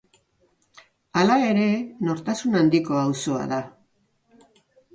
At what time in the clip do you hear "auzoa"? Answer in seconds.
3.03-3.47